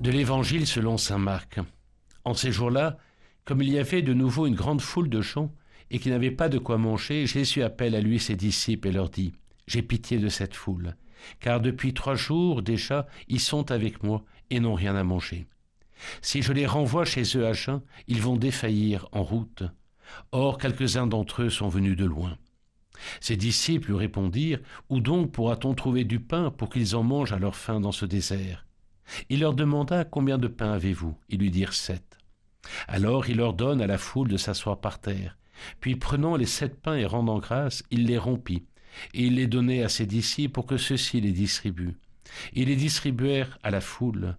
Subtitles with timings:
[0.00, 1.60] De l'Évangile selon Saint Marc.
[2.24, 2.96] En ces jours-là,
[3.44, 5.52] comme il y avait de nouveau une grande foule de gens,
[5.90, 9.10] et qui n'avaient pas de quoi manger, Jésus appelle à lui ses disciples et leur
[9.10, 9.34] dit,
[9.66, 10.96] J'ai pitié de cette foule,
[11.38, 15.46] car depuis trois jours déjà ils sont avec moi et n'ont rien à manger.
[16.22, 19.64] Si je les renvoie chez eux à jeun, ils vont défaillir en route.
[20.32, 22.38] Or quelques-uns d'entre eux sont venus de loin.
[23.20, 27.38] Ses disciples lui répondirent, Où donc pourra-t-on trouver du pain pour qu'ils en mangent à
[27.38, 28.64] leur faim dans ce désert?
[29.28, 32.18] Il leur demanda, Combien de pain avez-vous Ils lui dirent sept.
[32.88, 35.36] Alors il ordonne à la foule de s'asseoir par terre.
[35.80, 38.64] Puis prenant les sept pains et rendant grâce, il les rompit,
[39.14, 41.98] et il les donnait à ses disciples pour que ceux-ci les distribuent.
[42.52, 44.36] Ils les distribuèrent à la foule.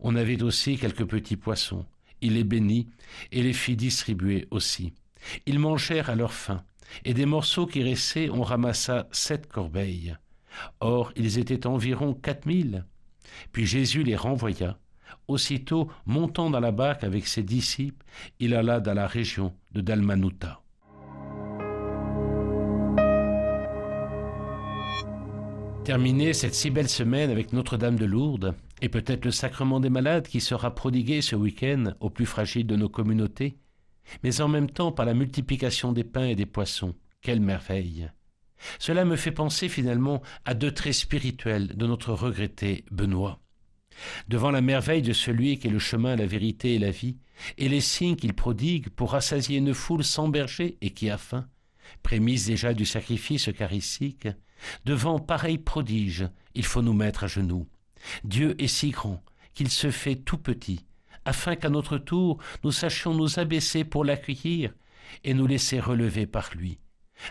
[0.00, 1.86] On avait aussi quelques petits poissons.
[2.20, 2.88] Il les bénit
[3.30, 4.92] et les fit distribuer aussi.
[5.46, 6.64] Ils mangèrent à leur faim,
[7.04, 10.16] et des morceaux qui restaient on ramassa sept corbeilles.
[10.80, 12.84] Or ils étaient environ quatre mille.
[13.52, 14.78] Puis Jésus les renvoya.
[15.28, 18.04] Aussitôt, montant dans la barque avec ses disciples,
[18.40, 20.60] il alla dans la région de Dalmanuta.
[25.84, 30.28] Terminez cette si belle semaine avec Notre-Dame de Lourdes et peut-être le sacrement des malades
[30.28, 33.56] qui sera prodigué ce week-end aux plus fragiles de nos communautés,
[34.22, 36.94] mais en même temps par la multiplication des pains et des poissons.
[37.20, 38.10] Quelle merveille
[38.78, 43.40] Cela me fait penser finalement à deux traits spirituels de notre regretté Benoît.
[44.28, 47.18] Devant la merveille de celui qui est le chemin, la vérité et la vie,
[47.58, 51.46] et les signes qu'il prodigue pour rassasier une foule sans berger et qui a faim,
[52.02, 54.28] prémisse déjà du sacrifice eucharistique,
[54.84, 57.68] devant pareil prodige, il faut nous mettre à genoux.
[58.24, 59.22] Dieu est si grand
[59.54, 60.86] qu'il se fait tout petit,
[61.24, 64.72] afin qu'à notre tour nous sachions nous abaisser pour l'accueillir
[65.24, 66.78] et nous laisser relever par lui.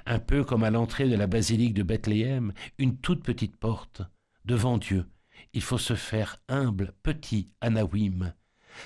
[0.05, 4.01] Un peu comme à l'entrée de la basilique de Bethléem, une toute petite porte.
[4.45, 5.05] Devant Dieu,
[5.53, 8.33] il faut se faire humble, petit, anawim.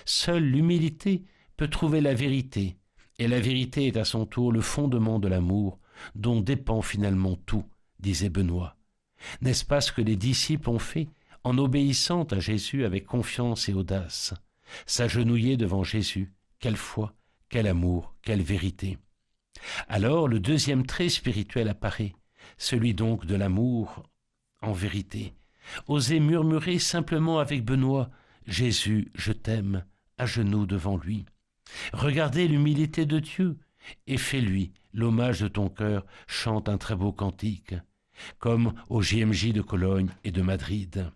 [0.05, 1.23] Seule l'humilité
[1.57, 2.77] peut trouver la vérité,
[3.19, 5.79] et la vérité est à son tour le fondement de l'amour,
[6.16, 7.66] dont dépend finalement tout,
[7.99, 8.77] disait Benoît.
[9.41, 11.07] N'est-ce pas ce que les disciples ont fait
[11.43, 14.33] en obéissant à Jésus avec confiance et audace?
[14.85, 17.13] S'agenouiller devant Jésus, quelle foi,
[17.49, 18.97] quel amour, quelle vérité.
[19.88, 22.13] Alors le deuxième trait spirituel apparaît,
[22.57, 24.03] celui donc de l'amour
[24.61, 25.33] en vérité.
[25.88, 28.09] Oser murmurer simplement avec Benoît
[28.47, 29.85] Jésus, je t'aime,
[30.17, 31.25] à genoux devant lui.
[31.93, 33.57] Regardez l'humilité de Dieu
[34.07, 37.75] et fais-lui l'hommage de ton cœur, chante un très beau cantique,
[38.39, 41.11] comme au JMJ de Cologne et de Madrid.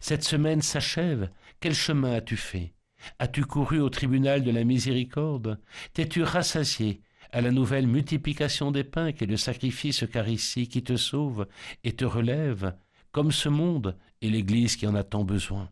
[0.00, 1.30] Cette semaine s'achève.
[1.60, 2.72] Quel chemin as-tu fait?
[3.18, 5.60] As-tu couru au tribunal de la miséricorde?
[5.92, 7.02] T'es-tu rassasié?
[7.32, 11.48] À la nouvelle multiplication des pains qui est le sacrifice eucharistique qui te sauve
[11.82, 12.74] et te relève,
[13.10, 15.70] comme ce monde et l'Église qui en a tant besoin.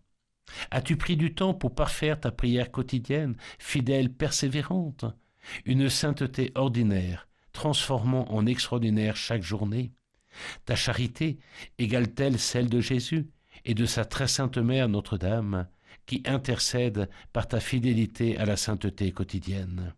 [0.70, 5.04] As-tu pris du temps pour parfaire ta prière quotidienne, fidèle, persévérante?
[5.64, 9.92] Une sainteté ordinaire, transformant en extraordinaire chaque journée.
[10.64, 11.38] Ta charité
[11.78, 13.28] égale-t-elle celle de Jésus
[13.64, 15.68] et de sa très sainte mère Notre-Dame,
[16.06, 19.94] qui intercède par ta fidélité à la sainteté quotidienne?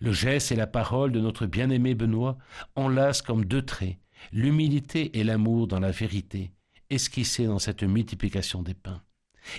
[0.00, 2.38] Le geste et la parole de notre bien-aimé Benoît
[2.74, 3.98] enlacent comme deux traits
[4.32, 6.52] l'humilité et l'amour dans la vérité,
[6.90, 9.02] esquissés dans cette multiplication des pains.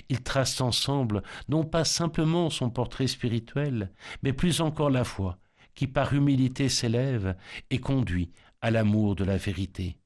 [0.09, 3.91] Ils tracent ensemble non pas simplement son portrait spirituel,
[4.23, 5.39] mais plus encore la foi,
[5.75, 7.35] qui par humilité s'élève
[7.69, 9.97] et conduit à l'amour de la vérité.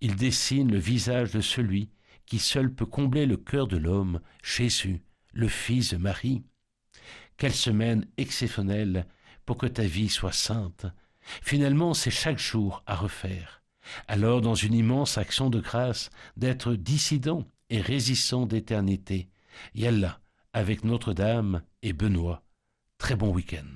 [0.00, 1.90] Ils dessinent le visage de celui
[2.26, 6.42] qui seul peut combler le cœur de l'homme, Jésus, le Fils de Marie.
[7.36, 9.06] Quelle semaine exceptionnelle
[9.46, 10.86] pour que ta vie soit sainte.
[11.42, 13.62] Finalement, c'est chaque jour à refaire.
[14.08, 19.28] Alors, dans une immense action de grâce, d'être dissident et résistant d'éternité.
[19.74, 20.20] Yallah,
[20.52, 22.42] avec Notre-Dame et Benoît.
[22.98, 23.66] Très bon week-end.